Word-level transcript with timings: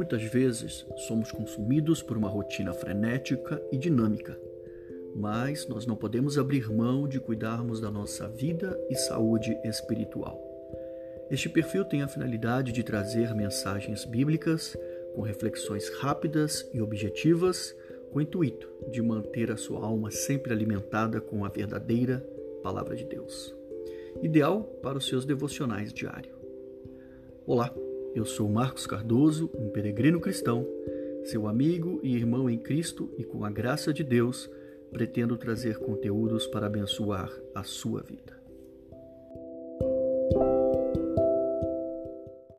Muitas 0.00 0.22
vezes 0.22 0.86
somos 1.06 1.30
consumidos 1.30 2.02
por 2.02 2.16
uma 2.16 2.26
rotina 2.26 2.72
frenética 2.72 3.62
e 3.70 3.76
dinâmica, 3.76 4.34
mas 5.14 5.68
nós 5.68 5.84
não 5.84 5.94
podemos 5.94 6.38
abrir 6.38 6.72
mão 6.72 7.06
de 7.06 7.20
cuidarmos 7.20 7.82
da 7.82 7.90
nossa 7.90 8.26
vida 8.26 8.82
e 8.88 8.94
saúde 8.94 9.54
espiritual. 9.62 10.40
Este 11.30 11.50
perfil 11.50 11.84
tem 11.84 12.00
a 12.00 12.08
finalidade 12.08 12.72
de 12.72 12.82
trazer 12.82 13.34
mensagens 13.34 14.06
bíblicas 14.06 14.74
com 15.14 15.20
reflexões 15.20 15.90
rápidas 16.00 16.66
e 16.72 16.80
objetivas, 16.80 17.76
com 18.10 18.20
o 18.20 18.22
intuito 18.22 18.72
de 18.90 19.02
manter 19.02 19.50
a 19.50 19.58
sua 19.58 19.84
alma 19.84 20.10
sempre 20.10 20.50
alimentada 20.50 21.20
com 21.20 21.44
a 21.44 21.50
verdadeira 21.50 22.26
Palavra 22.62 22.96
de 22.96 23.04
Deus. 23.04 23.54
Ideal 24.22 24.62
para 24.82 24.96
os 24.96 25.06
seus 25.06 25.26
devocionais 25.26 25.92
diários. 25.92 26.34
Olá, 27.46 27.70
eu 28.14 28.24
sou 28.24 28.48
Marcos 28.48 28.86
Cardoso, 28.86 29.50
um 29.54 29.68
peregrino 29.70 30.20
cristão, 30.20 30.66
seu 31.24 31.46
amigo 31.46 32.00
e 32.02 32.14
irmão 32.16 32.50
em 32.50 32.58
Cristo 32.58 33.12
e 33.16 33.24
com 33.24 33.44
a 33.44 33.50
graça 33.50 33.92
de 33.92 34.02
Deus, 34.02 34.50
pretendo 34.90 35.36
trazer 35.36 35.78
conteúdos 35.78 36.46
para 36.46 36.66
abençoar 36.66 37.30
a 37.54 37.62
sua 37.62 38.02
vida. 38.02 38.39